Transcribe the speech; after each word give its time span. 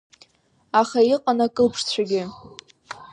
Аха 0.79 0.99
иҟан 1.13 1.39
акылԥшцәагьы. 1.45 2.21